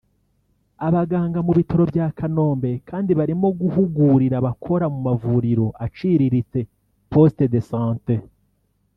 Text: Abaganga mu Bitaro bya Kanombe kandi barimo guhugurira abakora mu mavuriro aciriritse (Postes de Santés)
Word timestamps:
Abaganga 0.87 1.39
mu 1.47 1.51
Bitaro 1.57 1.83
bya 1.91 2.07
Kanombe 2.17 2.71
kandi 2.89 3.11
barimo 3.19 3.47
guhugurira 3.59 4.35
abakora 4.37 4.85
mu 4.93 4.99
mavuriro 5.07 5.65
aciriritse 5.85 6.59
(Postes 7.11 7.49
de 7.53 7.61
Santés) 7.69 8.23